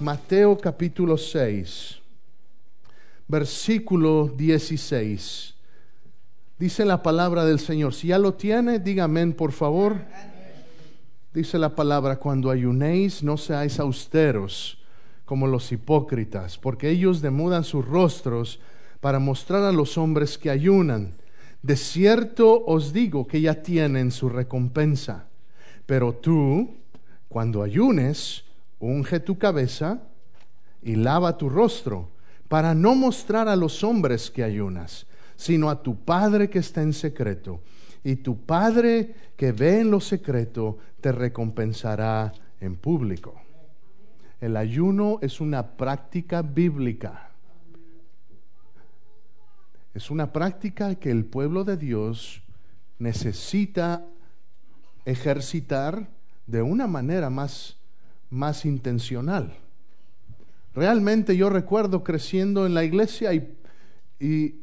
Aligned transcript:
Mateo 0.00 0.56
capítulo 0.56 1.18
6, 1.18 1.98
versículo 3.28 4.32
16. 4.34 5.54
Dice 6.58 6.86
la 6.86 7.02
palabra 7.02 7.44
del 7.44 7.60
Señor. 7.60 7.92
Si 7.92 8.08
ya 8.08 8.18
lo 8.18 8.32
tiene, 8.32 8.78
dígame 8.78 9.26
por 9.32 9.52
favor. 9.52 9.98
Dice 11.34 11.58
la 11.58 11.76
palabra, 11.76 12.16
cuando 12.16 12.50
ayunéis 12.50 13.22
no 13.22 13.36
seáis 13.36 13.78
austeros 13.78 14.78
como 15.26 15.46
los 15.46 15.70
hipócritas, 15.70 16.56
porque 16.56 16.88
ellos 16.88 17.20
demudan 17.20 17.62
sus 17.62 17.84
rostros 17.84 18.58
para 19.00 19.18
mostrar 19.18 19.64
a 19.64 19.72
los 19.72 19.98
hombres 19.98 20.38
que 20.38 20.48
ayunan. 20.48 21.12
De 21.62 21.76
cierto 21.76 22.64
os 22.64 22.94
digo 22.94 23.26
que 23.26 23.42
ya 23.42 23.62
tienen 23.62 24.12
su 24.12 24.30
recompensa. 24.30 25.26
Pero 25.84 26.14
tú, 26.14 26.70
cuando 27.28 27.62
ayunes, 27.62 28.44
unge 28.80 29.20
tu 29.20 29.38
cabeza 29.38 30.02
y 30.82 30.96
lava 30.96 31.36
tu 31.38 31.48
rostro, 31.48 32.10
para 32.48 32.74
no 32.74 32.96
mostrar 32.96 33.46
a 33.48 33.54
los 33.54 33.84
hombres 33.84 34.30
que 34.30 34.42
ayunas, 34.42 35.06
sino 35.36 35.70
a 35.70 35.82
tu 35.82 36.04
Padre 36.04 36.50
que 36.50 36.58
está 36.58 36.82
en 36.82 36.92
secreto. 36.92 37.60
Y 38.02 38.16
tu 38.16 38.44
Padre 38.44 39.14
que 39.36 39.52
ve 39.52 39.80
en 39.80 39.90
lo 39.90 40.00
secreto 40.00 40.78
te 41.00 41.12
recompensará 41.12 42.32
en 42.60 42.76
público. 42.76 43.40
El 44.40 44.56
ayuno 44.56 45.18
es 45.22 45.40
una 45.40 45.76
práctica 45.76 46.42
bíblica. 46.42 47.30
Es 49.92 50.10
una 50.10 50.32
práctica 50.32 50.94
que 50.94 51.10
el 51.10 51.24
pueblo 51.24 51.64
de 51.64 51.76
Dios 51.76 52.42
necesita 52.98 54.06
ejercitar 55.04 56.08
de 56.46 56.62
una 56.62 56.86
manera 56.86 57.28
más, 57.28 57.76
más 58.30 58.64
intencional. 58.64 59.58
Realmente 60.74 61.36
yo 61.36 61.50
recuerdo 61.50 62.04
creciendo 62.04 62.64
en 62.64 62.74
la 62.74 62.84
iglesia 62.84 63.34
y, 63.34 64.56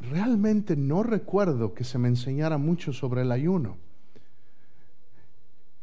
realmente 0.00 0.76
no 0.76 1.02
recuerdo 1.02 1.74
que 1.74 1.84
se 1.84 1.98
me 1.98 2.08
enseñara 2.08 2.56
mucho 2.56 2.92
sobre 2.92 3.22
el 3.22 3.30
ayuno. 3.30 3.76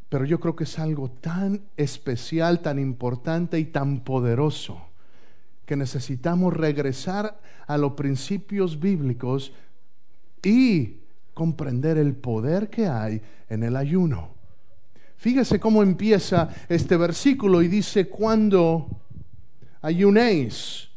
Pero 0.09 0.25
yo 0.25 0.39
creo 0.39 0.55
que 0.55 0.64
es 0.64 0.80
algo 0.80 1.11
tan 1.11 1.61
especial, 1.77 2.61
tan 2.61 2.80
importante 2.80 3.59
y 3.59 3.66
tan 3.66 3.99
poderoso 3.99 4.81
que 5.67 5.75
necesitamos 5.75 6.55
regresar 6.55 7.39
a 7.67 7.77
los 7.77 7.94
principios 7.94 8.80
bíblicos 8.80 9.53
y 10.42 11.02
comprender 11.33 11.97
el 11.97 12.16
poder 12.16 12.69
que 12.69 12.87
hay 12.87 13.21
en 13.49 13.64
el 13.64 13.76
ayuno. 13.76 14.36
Fíjese 15.17 15.60
cómo 15.60 15.82
empieza 15.82 16.50
este 16.70 16.95
versículo 16.95 17.61
y 17.61 17.67
dice, 17.67 18.08
cuando 18.08 18.88
ayunéis. 19.82 20.89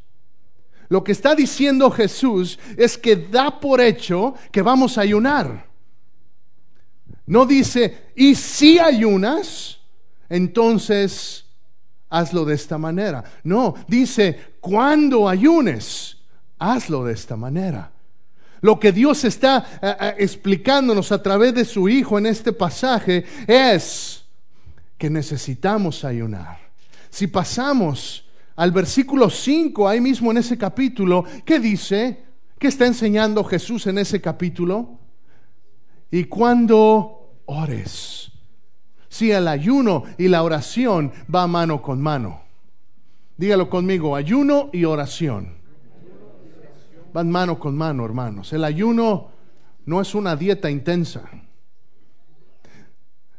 Lo 0.89 1.03
que 1.05 1.13
está 1.13 1.35
diciendo 1.35 1.91
Jesús 1.91 2.59
es 2.77 2.99
que 2.99 3.17
da 3.17 3.61
por 3.61 3.81
hecho 3.81 4.35
que 4.51 4.61
vamos 4.61 4.99
a 4.99 5.03
ayunar. 5.03 5.67
No 7.27 7.47
dice, 7.47 8.13
y 8.17 8.35
si 8.35 8.79
ayunas, 8.79 9.79
entonces 10.29 11.47
hazlo 12.09 12.45
de 12.45 12.57
esta 12.57 12.77
manera. 12.77 13.25
No, 13.45 13.75
dice, 13.87 14.55
cuando 14.61 15.29
ayunes, 15.29 16.19
hazlo 16.59 17.05
de 17.05 17.15
esta 17.15 17.37
manera. 17.37 17.93
Lo 18.61 18.79
que 18.79 18.93
Dios 18.93 19.25
está 19.25 19.79
eh, 19.81 19.97
eh, 20.01 20.15
explicándonos 20.19 21.13
a 21.13 21.23
través 21.23 21.55
de 21.55 21.65
su 21.65 21.89
Hijo 21.89 22.19
en 22.19 22.27
este 22.27 22.53
pasaje 22.53 23.25
es 23.47 24.25
que 24.99 25.09
necesitamos 25.09 26.05
ayunar. 26.05 26.59
Si 27.09 27.27
pasamos 27.27 28.27
al 28.57 28.71
versículo 28.73 29.31
5, 29.31 29.89
ahí 29.89 30.01
mismo 30.01 30.31
en 30.31 30.39
ese 30.39 30.59
capítulo, 30.59 31.25
¿qué 31.45 31.59
dice? 31.59 32.23
¿Qué 32.59 32.69
está 32.69 32.87
enseñando 32.87 33.43
Jesús 33.43 33.87
en 33.87 33.99
ese 33.99 34.21
capítulo? 34.21 34.99
Y 36.11 36.25
cuando 36.25 37.33
ores, 37.47 38.31
si 39.09 39.31
el 39.31 39.49
ayuno 39.49 40.05
y 40.19 40.29
la 40.29 40.43
oración 40.43 41.13
va 41.35 41.47
mano 41.47 41.81
con 41.81 42.01
mano. 42.01 42.43
Dígalo 43.39 43.71
conmigo, 43.71 44.15
ayuno 44.15 44.69
y 44.73 44.85
oración. 44.85 45.60
Van 47.13 47.31
mano 47.31 47.59
con 47.59 47.77
mano, 47.77 48.05
hermanos. 48.05 48.53
El 48.53 48.65
ayuno 48.65 49.29
no 49.87 50.01
es 50.01 50.15
una 50.15 50.37
dieta 50.37 50.71
intensa. 50.71 51.29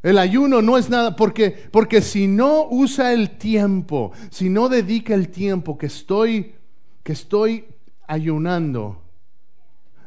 El 0.03 0.17
ayuno 0.17 0.61
no 0.61 0.77
es 0.77 0.89
nada, 0.89 1.15
porque, 1.15 1.51
porque 1.71 2.01
si 2.01 2.27
no 2.27 2.67
usa 2.69 3.13
el 3.13 3.37
tiempo, 3.37 4.11
si 4.31 4.49
no 4.49 4.67
dedica 4.67 5.13
el 5.13 5.29
tiempo 5.29 5.77
que 5.77 5.85
estoy, 5.85 6.55
que 7.03 7.13
estoy 7.13 7.65
ayunando 8.07 9.01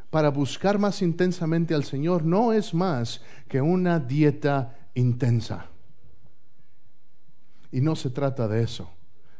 para 0.09 0.29
buscar 0.29 0.79
más 0.79 1.01
intensamente 1.01 1.73
al 1.73 1.85
Señor, 1.85 2.25
no 2.25 2.51
es 2.51 2.73
más 2.73 3.21
que 3.47 3.61
una 3.61 3.99
dieta 3.99 4.75
intensa. 4.93 5.67
Y 7.71 7.81
no 7.81 7.95
se 7.95 8.09
trata 8.09 8.47
de 8.47 8.63
eso. 8.63 8.89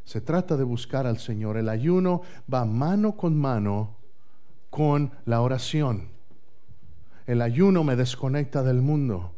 Se 0.05 0.21
trata 0.21 0.55
de 0.55 0.63
buscar 0.63 1.07
al 1.07 1.17
Señor. 1.19 1.57
El 1.57 1.67
ayuno 1.67 2.21
va 2.51 2.63
mano 2.63 3.17
con 3.17 3.37
mano 3.37 3.95
con 4.75 5.11
la 5.23 5.39
oración. 5.39 6.09
El 7.27 7.41
ayuno 7.41 7.85
me 7.85 7.95
desconecta 7.95 8.61
del 8.61 8.81
mundo 8.81 9.31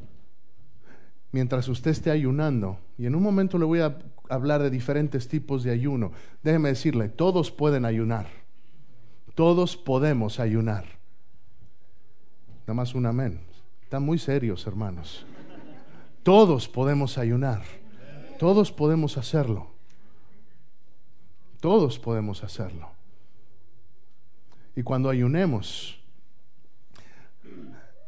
mientras 1.31 1.67
usted 1.67 1.91
esté 1.91 2.09
ayunando, 2.09 2.79
y 2.97 3.05
en 3.05 3.13
un 3.13 3.21
momento 3.21 3.59
le 3.59 3.65
voy 3.65 3.81
a 3.81 3.99
hablar 4.29 4.63
de 4.63 4.71
diferentes 4.71 5.27
tipos 5.27 5.61
de 5.61 5.69
ayuno, 5.69 6.11
déjeme 6.41 6.69
decirle, 6.69 7.07
todos 7.07 7.51
pueden 7.51 7.85
ayunar, 7.85 8.25
todos 9.35 9.77
podemos 9.77 10.39
ayunar. 10.39 10.85
Nada 12.61 12.73
más 12.73 12.95
un 12.95 13.05
amén. 13.05 13.39
Están 13.83 14.01
muy 14.01 14.17
serios, 14.17 14.65
hermanos. 14.65 15.23
Todos 16.23 16.67
podemos 16.67 17.19
ayunar, 17.19 17.61
todos 18.39 18.71
podemos 18.71 19.19
hacerlo, 19.19 19.67
todos 21.61 21.99
podemos 21.99 22.43
hacerlo. 22.43 22.97
Y 24.77 24.83
cuando 24.83 25.09
ayunemos, 25.09 25.99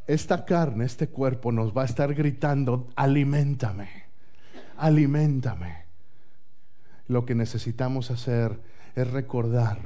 esta 0.06 0.46
carne, 0.46 0.86
este 0.86 1.08
cuerpo 1.08 1.52
nos 1.52 1.76
va 1.76 1.82
a 1.82 1.86
estar 1.86 2.14
gritando, 2.14 2.90
alimentame, 2.96 3.90
alimentame. 4.78 5.86
Lo 7.08 7.26
que 7.26 7.34
necesitamos 7.34 8.12
hacer 8.12 8.62
es 8.96 9.10
recordar 9.10 9.80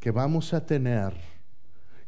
que 0.00 0.10
vamos 0.10 0.54
a 0.54 0.64
tener, 0.64 1.12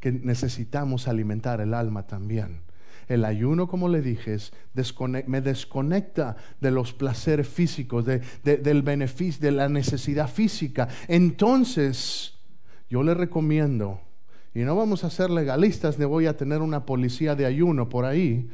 que 0.01 0.13
necesitamos 0.13 1.07
alimentar 1.07 1.61
el 1.61 1.75
alma 1.75 2.07
también. 2.07 2.63
El 3.07 3.27
ayuno, 3.27 3.69
como 3.69 3.87
le 3.91 4.01
dije, 4.01 4.35
me 5.27 5.43
desconecta 5.43 6.37
de 6.59 6.71
los 6.71 6.95
placeres 6.95 7.47
físicos, 7.47 8.07
del 8.07 8.83
beneficio, 8.83 9.43
de 9.43 9.53
la 9.53 9.69
necesidad 9.69 10.31
física. 10.31 10.89
Entonces, 11.07 12.40
yo 12.91 13.03
le 13.05 13.15
recomiendo 13.15 14.01
y 14.53 14.61
no 14.61 14.77
vamos 14.77 15.05
a 15.05 15.11
ser 15.11 15.31
legalistas 15.31 15.99
ni 15.99 16.05
voy 16.05 16.27
a 16.27 16.37
tener 16.37 16.61
una 16.61 16.85
policía 16.85 17.37
de 17.37 17.47
ayuno 17.47 17.89
por 17.89 18.05
ahí. 18.05 18.51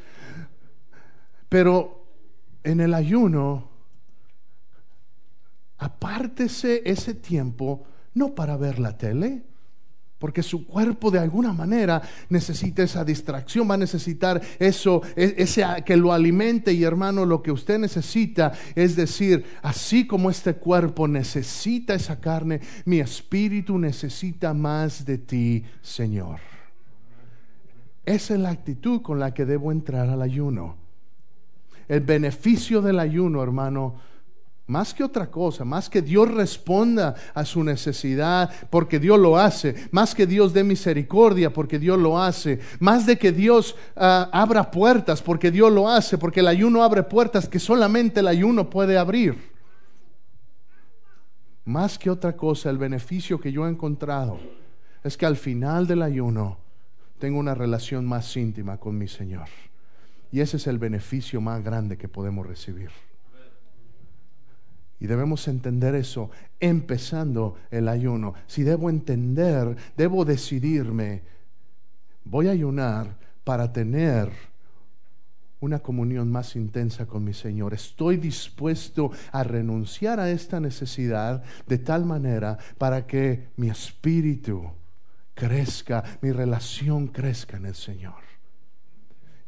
Pero 1.48 2.04
en 2.62 2.80
el 2.80 2.92
ayuno, 2.92 3.70
apártese 5.78 6.82
ese 6.84 7.14
tiempo 7.14 7.86
no 8.12 8.34
para 8.34 8.56
ver 8.58 8.78
la 8.78 8.98
tele, 8.98 9.42
porque 10.18 10.42
su 10.42 10.66
cuerpo 10.66 11.10
de 11.10 11.18
alguna 11.18 11.52
manera 11.52 12.00
necesita 12.30 12.82
esa 12.82 13.04
distracción, 13.04 13.68
va 13.68 13.74
a 13.74 13.78
necesitar 13.78 14.40
eso, 14.58 15.02
e, 15.14 15.34
ese, 15.38 15.64
que 15.84 15.96
lo 15.96 16.12
alimente 16.12 16.72
y 16.72 16.84
hermano, 16.84 17.26
lo 17.26 17.42
que 17.42 17.52
usted 17.52 17.78
necesita 17.78 18.52
es 18.74 18.96
decir, 18.96 19.44
así 19.62 20.06
como 20.06 20.30
este 20.30 20.54
cuerpo 20.54 21.06
necesita 21.06 21.94
esa 21.94 22.18
carne, 22.20 22.60
mi 22.86 23.00
espíritu 23.00 23.78
necesita 23.78 24.54
más 24.54 25.04
de 25.04 25.18
ti, 25.18 25.64
Señor. 25.82 26.40
Esa 28.06 28.34
es 28.34 28.40
la 28.40 28.50
actitud 28.50 29.02
con 29.02 29.18
la 29.18 29.34
que 29.34 29.44
debo 29.44 29.72
entrar 29.72 30.08
al 30.08 30.22
ayuno. 30.22 30.76
el 31.88 32.00
beneficio 32.00 32.82
del 32.82 32.98
ayuno, 32.98 33.40
hermano, 33.42 33.94
más 34.66 34.92
que 34.92 35.04
otra 35.04 35.30
cosa, 35.30 35.64
más 35.64 35.88
que 35.88 36.02
Dios 36.02 36.28
responda 36.28 37.14
a 37.34 37.44
su 37.44 37.62
necesidad, 37.62 38.50
porque 38.68 38.98
Dios 38.98 39.18
lo 39.18 39.38
hace, 39.38 39.88
más 39.92 40.14
que 40.14 40.26
Dios 40.26 40.52
dé 40.52 40.64
misericordia, 40.64 41.52
porque 41.52 41.78
Dios 41.78 41.98
lo 41.98 42.20
hace, 42.20 42.58
más 42.80 43.06
de 43.06 43.16
que 43.16 43.30
Dios 43.30 43.76
ah, 43.94 44.28
abra 44.32 44.70
puertas, 44.70 45.22
porque 45.22 45.52
Dios 45.52 45.72
lo 45.72 45.88
hace, 45.88 46.18
porque 46.18 46.40
el 46.40 46.48
ayuno 46.48 46.82
abre 46.82 47.04
puertas 47.04 47.48
que 47.48 47.60
solamente 47.60 48.20
el 48.20 48.28
ayuno 48.28 48.68
puede 48.68 48.98
abrir. 48.98 49.54
Más 51.64 51.98
que 51.98 52.10
otra 52.10 52.36
cosa, 52.36 52.70
el 52.70 52.78
beneficio 52.78 53.40
que 53.40 53.52
yo 53.52 53.66
he 53.66 53.70
encontrado 53.70 54.38
es 55.04 55.16
que 55.16 55.26
al 55.26 55.36
final 55.36 55.86
del 55.86 56.02
ayuno 56.02 56.58
tengo 57.18 57.38
una 57.38 57.54
relación 57.54 58.04
más 58.04 58.36
íntima 58.36 58.78
con 58.78 58.98
mi 58.98 59.06
Señor. 59.06 59.48
Y 60.32 60.40
ese 60.40 60.56
es 60.56 60.66
el 60.66 60.78
beneficio 60.78 61.40
más 61.40 61.62
grande 61.62 61.96
que 61.96 62.08
podemos 62.08 62.46
recibir. 62.46 62.90
Y 64.98 65.06
debemos 65.06 65.46
entender 65.48 65.94
eso 65.94 66.30
empezando 66.58 67.56
el 67.70 67.88
ayuno. 67.88 68.34
Si 68.46 68.62
debo 68.62 68.88
entender, 68.88 69.76
debo 69.96 70.24
decidirme, 70.24 71.22
voy 72.24 72.48
a 72.48 72.52
ayunar 72.52 73.16
para 73.44 73.72
tener 73.72 74.30
una 75.60 75.80
comunión 75.80 76.30
más 76.30 76.56
intensa 76.56 77.06
con 77.06 77.24
mi 77.24 77.34
Señor. 77.34 77.74
Estoy 77.74 78.16
dispuesto 78.16 79.10
a 79.32 79.42
renunciar 79.42 80.20
a 80.20 80.30
esta 80.30 80.60
necesidad 80.60 81.42
de 81.66 81.78
tal 81.78 82.04
manera 82.04 82.58
para 82.78 83.06
que 83.06 83.48
mi 83.56 83.68
espíritu 83.68 84.70
crezca, 85.34 86.04
mi 86.22 86.32
relación 86.32 87.08
crezca 87.08 87.56
en 87.56 87.66
el 87.66 87.74
Señor. 87.74 88.24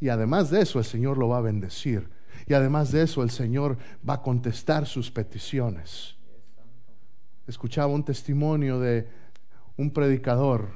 Y 0.01 0.11
además 0.11 0.51
de 0.51 0.63
eso, 0.63 0.79
el 0.79 0.85
Señor 0.85 1.19
lo 1.19 1.29
va 1.29 1.39
a 1.39 1.43
bendecir 1.43 2.09
y 2.47 2.55
además 2.55 2.93
de 2.93 3.03
eso, 3.03 3.23
el 3.23 3.31
Señor 3.31 3.79
va 4.09 4.15
a 4.15 4.23
contestar 4.23 4.87
sus 4.87 5.11
peticiones. 5.11 6.17
Escuchaba 7.47 7.93
un 7.93 8.05
testimonio 8.05 8.79
de 8.81 9.09
un 9.77 9.91
predicador, 9.91 10.71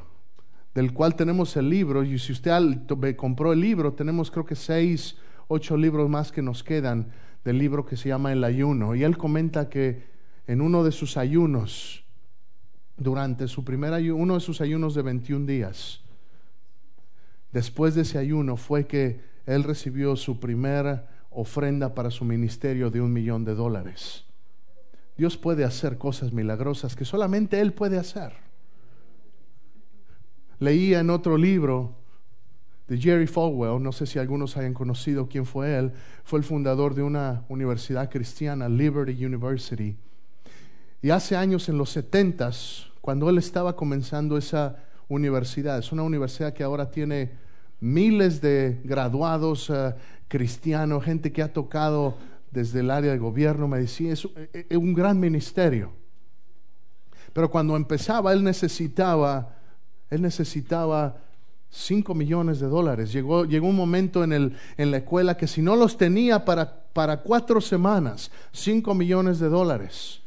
del 0.75 0.93
cual 0.93 1.17
tenemos 1.17 1.57
el 1.57 1.69
libro, 1.69 2.03
y 2.03 2.19
si 2.19 2.33
usted 2.33 2.87
compró 3.17 3.53
el 3.53 3.61
libro, 3.61 3.93
tenemos 3.93 4.31
creo 4.31 4.47
que 4.47 4.57
seis, 4.57 5.17
ocho 5.49 5.77
libros 5.77 6.09
más 6.09 6.33
que 6.33 6.41
nos 6.41 6.63
quedan 6.63 7.13
del 7.45 7.59
libro 7.59 7.85
que 7.85 7.97
se 7.97 8.09
llama 8.09 8.33
El 8.33 8.45
ayuno. 8.45 8.95
Y 8.95 9.05
él 9.05 9.19
comenta 9.19 9.69
que 9.69 10.05
en 10.47 10.61
uno 10.61 10.85
de 10.85 10.93
sus 10.93 11.17
ayunos, 11.17 12.05
durante 12.97 13.49
su 13.49 13.65
primer 13.65 13.93
ayuno, 13.93 14.23
uno 14.23 14.35
de 14.35 14.41
sus 14.41 14.61
ayunos 14.61 14.95
de 14.95 15.03
21 15.03 15.47
días, 15.47 16.01
después 17.53 17.95
de 17.95 18.03
ese 18.03 18.19
ayuno 18.19 18.57
fue 18.57 18.87
que 18.87 19.21
él 19.47 19.65
recibió 19.65 20.17
su 20.17 20.41
primera 20.41 21.09
ofrenda 21.35 21.95
para 21.95 22.11
su 22.11 22.25
ministerio 22.25 22.91
de 22.91 23.01
un 23.01 23.13
millón 23.13 23.45
de 23.45 23.55
dólares. 23.55 24.25
Dios 25.17 25.37
puede 25.37 25.65
hacer 25.65 25.99
cosas 25.99 26.33
milagrosas 26.33 26.97
que 26.97 27.05
solamente 27.05 27.61
Él 27.61 27.73
puede 27.73 27.99
hacer. 27.99 28.33
Leía 30.59 31.01
en 31.01 31.11
otro 31.11 31.37
libro 31.37 31.97
de 32.89 32.99
Jerry 32.99 33.27
Falwell, 33.27 33.83
no 33.83 33.93
sé 33.93 34.07
si 34.07 34.19
algunos 34.19 34.57
hayan 34.57 34.75
conocido 34.75 35.29
quién 35.29 35.47
fue 35.47 35.77
él, 35.79 35.93
fue 36.25 36.39
el 36.39 36.45
fundador 36.45 36.95
de 36.95 37.03
una 37.03 37.45
universidad 37.49 38.11
cristiana, 38.11 38.69
Liberty 38.69 39.25
University. 39.25 39.97
Y 41.01 41.11
hace 41.11 41.37
años, 41.37 41.69
en 41.69 41.79
los 41.79 41.91
setentas, 41.91 42.87
cuando 43.01 43.29
él 43.29 43.39
estaba 43.39 43.75
comenzando 43.75 44.37
esa 44.37 44.77
universidad, 45.09 45.79
es 45.79 45.91
una 45.91 46.03
universidad 46.03 46.53
que 46.53 46.63
ahora 46.63 46.91
tiene 46.91 47.33
miles 47.81 48.41
de 48.41 48.81
graduados, 48.85 49.69
eh, 49.71 49.95
cristiano, 50.33 50.99
gente 51.03 51.31
que 51.31 51.43
ha 51.43 51.53
tocado 51.53 52.17
desde 52.51 52.81
el 52.81 52.91
área 52.91 53.13
de 53.13 53.19
gobierno, 53.19 53.69
me 53.69 53.79
decía, 53.79 54.15
es, 54.15 54.25
un 54.25 54.95
gran 54.95 55.21
ministerio. 55.21 55.93
Pero 57.35 57.51
cuando 57.51 57.77
empezaba, 57.77 58.33
él 58.33 58.43
necesitaba, 58.43 59.57
él 60.09 60.23
necesitaba 60.23 61.19
5 61.69 62.15
millones 62.15 62.61
de 62.61 62.67
dólares. 62.67 63.13
Llegó, 63.13 63.45
llegó 63.45 63.67
un 63.67 63.77
momento 63.77 64.25
en, 64.25 64.33
el, 64.33 64.57
en 64.79 64.91
la 64.91 64.99
escuela 64.99 65.37
que 65.37 65.47
si 65.47 65.61
no 65.61 65.77
los 65.77 65.99
tenía 65.99 66.47
para, 66.47 66.83
para 66.95 67.21
cuatro 67.21 67.61
semanas, 67.61 68.31
5 68.53 68.95
millones 68.95 69.39
de 69.39 69.51
dólares. 69.51 70.23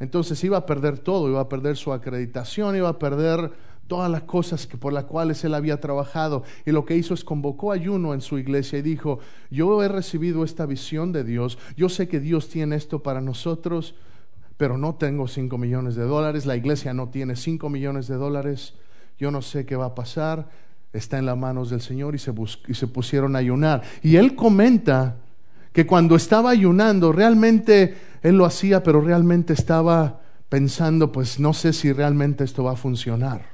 Entonces 0.00 0.42
iba 0.42 0.56
a 0.56 0.64
perder 0.64 0.98
todo, 0.98 1.28
iba 1.28 1.40
a 1.40 1.50
perder 1.50 1.76
su 1.76 1.92
acreditación, 1.92 2.76
iba 2.76 2.88
a 2.88 2.98
perder 2.98 3.52
todas 3.92 4.10
las 4.10 4.22
cosas 4.22 4.66
que, 4.66 4.78
por 4.78 4.90
las 4.90 5.04
cuales 5.04 5.44
él 5.44 5.52
había 5.52 5.78
trabajado. 5.78 6.44
Y 6.64 6.70
lo 6.70 6.86
que 6.86 6.96
hizo 6.96 7.12
es 7.12 7.24
convocó 7.24 7.72
ayuno 7.72 8.14
en 8.14 8.22
su 8.22 8.38
iglesia 8.38 8.78
y 8.78 8.82
dijo, 8.82 9.18
yo 9.50 9.82
he 9.82 9.88
recibido 9.88 10.44
esta 10.44 10.64
visión 10.64 11.12
de 11.12 11.24
Dios, 11.24 11.58
yo 11.76 11.90
sé 11.90 12.08
que 12.08 12.18
Dios 12.18 12.48
tiene 12.48 12.76
esto 12.76 13.02
para 13.02 13.20
nosotros, 13.20 13.94
pero 14.56 14.78
no 14.78 14.94
tengo 14.94 15.28
cinco 15.28 15.58
millones 15.58 15.94
de 15.94 16.04
dólares, 16.04 16.46
la 16.46 16.56
iglesia 16.56 16.94
no 16.94 17.10
tiene 17.10 17.36
cinco 17.36 17.68
millones 17.68 18.08
de 18.08 18.14
dólares, 18.14 18.72
yo 19.18 19.30
no 19.30 19.42
sé 19.42 19.66
qué 19.66 19.76
va 19.76 19.84
a 19.84 19.94
pasar, 19.94 20.48
está 20.94 21.18
en 21.18 21.26
las 21.26 21.36
manos 21.36 21.68
del 21.68 21.82
Señor 21.82 22.14
y 22.14 22.18
se, 22.18 22.32
y 22.68 22.72
se 22.72 22.86
pusieron 22.86 23.36
a 23.36 23.40
ayunar. 23.40 23.82
Y 24.02 24.16
él 24.16 24.34
comenta 24.34 25.16
que 25.74 25.84
cuando 25.84 26.16
estaba 26.16 26.48
ayunando, 26.48 27.12
realmente 27.12 27.94
él 28.22 28.38
lo 28.38 28.46
hacía, 28.46 28.82
pero 28.82 29.02
realmente 29.02 29.52
estaba 29.52 30.22
pensando, 30.48 31.12
pues 31.12 31.38
no 31.38 31.52
sé 31.52 31.74
si 31.74 31.92
realmente 31.92 32.42
esto 32.42 32.64
va 32.64 32.72
a 32.72 32.76
funcionar. 32.76 33.51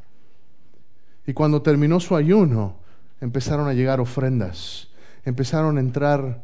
Y 1.29 1.35
cuando 1.35 1.61
terminó 1.61 2.01
su 2.01 2.17
ayuno, 2.17 2.77
empezaron 3.21 3.69
a 3.69 3.75
llegar 3.75 4.01
ofrendas, 4.01 4.89
empezaron 5.27 5.77
a 5.77 5.81
entrar 5.81 6.43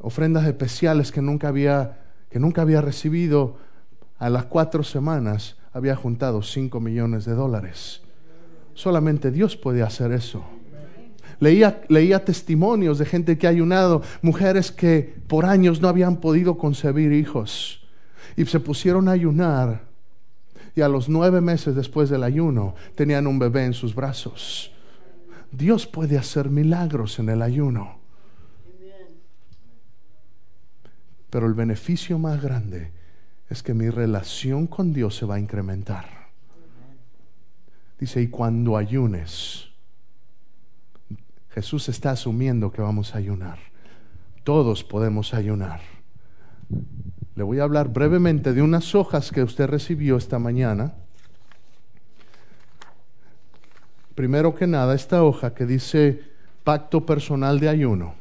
ofrendas 0.00 0.46
especiales 0.46 1.12
que 1.12 1.20
nunca 1.20 1.48
había, 1.48 1.98
que 2.30 2.38
nunca 2.38 2.62
había 2.62 2.80
recibido. 2.80 3.58
A 4.18 4.30
las 4.30 4.46
cuatro 4.46 4.82
semanas 4.82 5.56
había 5.74 5.94
juntado 5.94 6.40
cinco 6.40 6.80
millones 6.80 7.26
de 7.26 7.34
dólares. 7.34 8.00
Solamente 8.72 9.30
Dios 9.30 9.56
puede 9.56 9.82
hacer 9.82 10.12
eso. 10.12 10.42
Leía, 11.38 11.82
leía, 11.88 12.24
testimonios 12.24 12.96
de 12.96 13.04
gente 13.04 13.36
que 13.36 13.46
ha 13.46 13.50
ayunado, 13.50 14.00
mujeres 14.22 14.72
que 14.72 15.20
por 15.26 15.44
años 15.44 15.82
no 15.82 15.88
habían 15.88 16.16
podido 16.16 16.56
concebir 16.56 17.12
hijos 17.12 17.86
y 18.38 18.46
se 18.46 18.58
pusieron 18.58 19.06
a 19.06 19.12
ayunar 19.12 19.87
y 20.78 20.80
a 20.80 20.88
los 20.88 21.08
nueve 21.08 21.40
meses 21.40 21.74
después 21.74 22.08
del 22.08 22.22
ayuno 22.22 22.76
tenían 22.94 23.26
un 23.26 23.40
bebé 23.40 23.64
en 23.64 23.74
sus 23.74 23.96
brazos. 23.96 24.70
Dios 25.50 25.88
puede 25.88 26.16
hacer 26.16 26.50
milagros 26.50 27.18
en 27.18 27.30
el 27.30 27.42
ayuno. 27.42 27.98
Pero 31.30 31.48
el 31.48 31.54
beneficio 31.54 32.16
más 32.20 32.40
grande 32.40 32.92
es 33.50 33.64
que 33.64 33.74
mi 33.74 33.90
relación 33.90 34.68
con 34.68 34.92
Dios 34.92 35.16
se 35.16 35.26
va 35.26 35.34
a 35.34 35.40
incrementar. 35.40 36.06
Dice, 37.98 38.22
y 38.22 38.28
cuando 38.28 38.76
ayunes, 38.76 39.70
Jesús 41.50 41.88
está 41.88 42.12
asumiendo 42.12 42.70
que 42.70 42.82
vamos 42.82 43.16
a 43.16 43.18
ayunar. 43.18 43.58
Todos 44.44 44.84
podemos 44.84 45.34
ayunar. 45.34 45.80
Le 47.38 47.44
voy 47.44 47.60
a 47.60 47.62
hablar 47.62 47.86
brevemente 47.86 48.52
de 48.52 48.62
unas 48.62 48.96
hojas 48.96 49.30
que 49.30 49.44
usted 49.44 49.68
recibió 49.68 50.16
esta 50.16 50.40
mañana. 50.40 50.94
Primero 54.16 54.56
que 54.56 54.66
nada, 54.66 54.92
esta 54.92 55.22
hoja 55.22 55.54
que 55.54 55.64
dice 55.64 56.20
Pacto 56.64 57.06
Personal 57.06 57.60
de 57.60 57.68
Ayuno. 57.68 58.14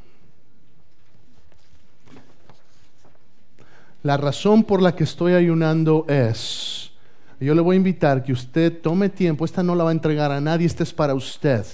La 4.04 4.18
razón 4.18 4.64
por 4.64 4.84
la 4.84 4.96
que 4.96 5.06
estoy 5.06 5.34
ayunando 5.34 6.06
es, 6.08 6.92
yo 7.40 7.56
le 7.56 7.62
voy 7.62 7.76
a 7.76 7.78
invitar 7.78 8.24
que 8.24 8.34
usted 8.34 8.82
tome 8.84 9.10
tiempo, 9.10 9.46
esta 9.46 9.64
no 9.64 9.74
la 9.74 9.84
va 9.84 9.90
a 9.90 9.94
entregar 9.94 10.32
a 10.32 10.40
nadie, 10.40 10.68
esta 10.68 10.84
es 10.84 10.94
para 10.94 11.16
usted. 11.16 11.66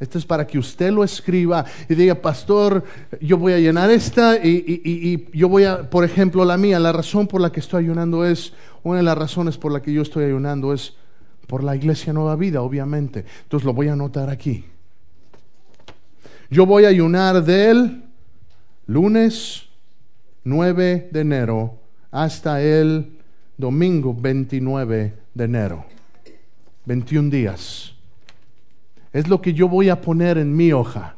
Esto 0.00 0.16
es 0.16 0.24
para 0.24 0.46
que 0.46 0.58
usted 0.58 0.90
lo 0.90 1.04
escriba 1.04 1.66
y 1.86 1.94
diga, 1.94 2.14
pastor, 2.14 2.82
yo 3.20 3.36
voy 3.36 3.52
a 3.52 3.58
llenar 3.58 3.90
esta 3.90 4.38
y, 4.42 5.28
yo 5.34 5.46
voy 5.50 5.64
a, 5.64 5.90
por 5.90 6.04
ejemplo, 6.04 6.42
la 6.46 6.56
mía, 6.56 6.78
la 6.78 6.90
razón 6.90 7.26
por 7.26 7.42
la 7.42 7.52
que 7.52 7.60
estoy 7.60 7.84
ayunando 7.84 8.24
es, 8.24 8.54
una 8.82 8.96
de 8.96 9.02
las 9.02 9.18
razones 9.18 9.58
por 9.58 9.72
la 9.72 9.82
que 9.82 9.92
yo 9.92 10.00
estoy 10.00 10.24
ayunando 10.24 10.72
es 10.72 10.94
por 11.46 11.62
la 11.62 11.76
iglesia 11.76 12.14
Nueva 12.14 12.34
Vida, 12.34 12.62
obviamente. 12.62 13.26
Entonces 13.42 13.66
lo 13.66 13.74
voy 13.74 13.88
a 13.88 13.92
anotar 13.92 14.30
aquí. 14.30 14.64
Yo 16.48 16.64
voy 16.64 16.86
a 16.86 16.88
ayunar 16.88 17.44
del 17.44 18.02
lunes 18.86 19.66
9 20.44 21.10
de 21.12 21.20
enero 21.20 21.78
hasta 22.10 22.62
el 22.62 23.18
domingo 23.58 24.14
29 24.18 25.14
de 25.34 25.44
enero. 25.44 25.84
21 26.86 27.28
días. 27.28 27.99
Es 29.12 29.28
lo 29.28 29.40
que 29.40 29.52
yo 29.52 29.68
voy 29.68 29.88
a 29.88 30.00
poner 30.00 30.38
en 30.38 30.54
mi 30.54 30.72
hoja. 30.72 31.16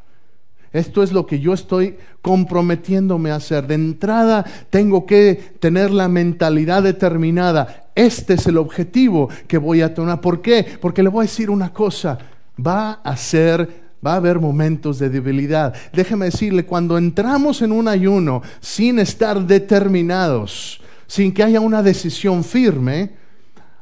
Esto 0.72 1.02
es 1.02 1.12
lo 1.12 1.26
que 1.26 1.38
yo 1.38 1.52
estoy 1.52 1.96
comprometiéndome 2.22 3.30
a 3.30 3.37
hacer. 3.37 3.66
De 3.66 3.75
entrada 3.75 4.44
tengo 4.70 5.04
que 5.04 5.34
tener 5.61 5.90
la 5.90 6.08
mentalidad 6.08 6.82
determinada. 6.82 7.90
Este 7.94 8.34
es 8.34 8.46
el 8.46 8.56
objetivo 8.56 9.28
que 9.46 9.58
voy 9.58 9.82
a 9.82 9.92
tomar. 9.92 10.20
¿Por 10.22 10.40
qué? 10.40 10.64
Porque 10.80 11.02
le 11.02 11.11
voy 11.11 11.25
a 11.25 11.28
decir 11.28 11.50
una 11.50 11.72
cosa. 11.72 12.18
Va 12.58 12.92
a 13.04 13.16
ser 13.16 13.82
Va 14.04 14.14
a 14.14 14.16
haber 14.16 14.40
momentos 14.40 14.99
de 14.99 15.08
debilidad. 15.08 15.75
Déjeme 15.92 16.25
decirle, 16.25 16.66
cuando 16.66 16.99
entramos 16.99 17.62
en 17.62 17.70
un 17.70 17.87
ayuno 17.87 18.42
sin 18.61 18.99
estar 18.99 19.46
determinados, 19.46 20.80
sin 21.06 21.32
que 21.32 21.44
haya 21.44 21.61
una 21.61 21.84
decisión 21.84 22.42
firme, 22.42 23.12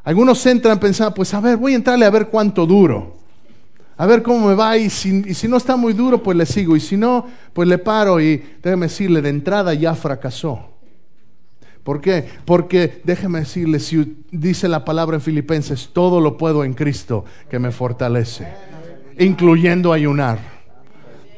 algunos 0.04 0.44
entran 0.44 0.78
pensando, 0.78 1.14
pues 1.14 1.32
a 1.32 1.40
ver, 1.40 1.56
voy 1.56 1.72
a 1.72 1.76
entrarle 1.76 2.04
a 2.04 2.10
ver 2.10 2.28
cuánto 2.28 2.66
duro. 2.66 3.19
A 4.00 4.06
ver 4.06 4.22
cómo 4.22 4.48
me 4.48 4.54
va 4.54 4.78
y 4.78 4.88
si, 4.88 5.12
no 5.46 5.58
está 5.58 5.76
muy 5.76 5.92
duro, 5.92 6.22
pues 6.22 6.34
le 6.34 6.46
sigo. 6.46 6.74
Y 6.74 6.80
si 6.80 6.96
no, 6.96 7.26
pues 7.52 7.68
le 7.68 7.76
paro 7.76 8.18
y 8.18 8.42
déjeme 8.62 8.86
decirle, 8.86 9.20
de 9.20 9.28
entrada 9.28 9.74
ya 9.74 9.94
fracasó. 9.94 10.70
¿Por 11.84 12.00
qué? 12.00 12.26
Porque 12.46 13.02
déjeme 13.04 13.40
decirle, 13.40 13.78
si 13.78 14.24
dice 14.30 14.68
la 14.68 14.86
palabra 14.86 15.16
en 15.16 15.20
Filipenses, 15.20 15.90
todo 15.92 16.18
lo 16.18 16.38
puedo 16.38 16.64
en 16.64 16.72
Cristo 16.72 17.26
que 17.50 17.58
me 17.58 17.72
fortalece, 17.72 18.48
incluyendo 19.18 19.92
ayunar. 19.92 20.38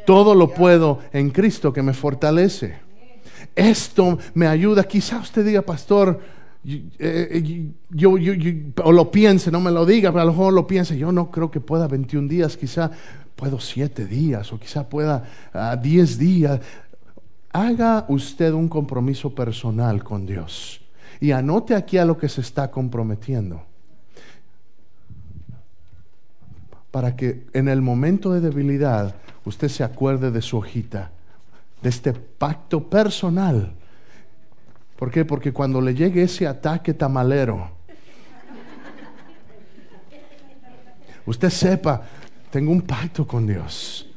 Todo 0.06 0.36
lo 0.36 0.54
puedo 0.54 1.00
en 1.12 1.30
Cristo 1.30 1.72
que 1.72 1.82
me 1.82 1.94
fortalece. 1.94 2.76
Esto 3.56 4.20
me 4.34 4.46
ayuda. 4.46 4.84
Quizá 4.84 5.18
usted 5.18 5.44
diga, 5.44 5.62
pastor, 5.62 6.20
eh, 6.64 7.70
yo, 7.90 8.18
yo, 8.18 8.32
o 8.84 8.92
lo 8.92 9.10
piense, 9.10 9.50
no 9.50 9.60
me 9.60 9.70
lo 9.70 9.84
diga, 9.84 10.10
pero 10.10 10.22
a 10.22 10.24
lo 10.26 10.32
mejor 10.32 10.52
lo 10.52 10.66
piense, 10.66 10.96
yo 10.96 11.10
no 11.12 11.30
creo 11.30 11.50
que 11.50 11.60
pueda 11.60 11.88
21 11.88 12.28
días, 12.28 12.56
quizá 12.56 12.90
puedo 13.34 13.58
7 13.58 14.06
días 14.06 14.52
o 14.52 14.58
quizá 14.60 14.88
pueda 14.88 15.24
10 15.52 15.54
ah, 15.54 16.18
días 16.18 16.60
haga 17.52 18.06
usted 18.08 18.52
un 18.52 18.68
compromiso 18.68 19.34
personal 19.34 20.02
con 20.02 20.26
Dios 20.26 20.80
y 21.20 21.32
anote 21.32 21.74
aquí 21.74 21.98
a 21.98 22.04
lo 22.04 22.16
que 22.18 22.28
se 22.28 22.40
está 22.40 22.70
comprometiendo. 22.70 23.62
Para 26.90 27.14
que 27.14 27.46
en 27.52 27.68
el 27.68 27.80
momento 27.80 28.32
de 28.32 28.40
debilidad 28.40 29.14
usted 29.44 29.68
se 29.68 29.84
acuerde 29.84 30.30
de 30.30 30.42
su 30.42 30.58
hojita, 30.58 31.12
de 31.80 31.88
este 31.88 32.12
pacto 32.12 32.88
personal. 32.88 33.72
¿Por 35.02 35.10
qué? 35.10 35.24
Porque 35.24 35.52
cuando 35.52 35.80
le 35.80 35.96
llegue 35.96 36.22
ese 36.22 36.46
ataque 36.46 36.94
tamalero, 36.94 37.72
usted 41.26 41.50
sepa, 41.50 42.02
tengo 42.52 42.70
un 42.70 42.82
pacto 42.82 43.26
con 43.26 43.44
Dios 43.44 44.11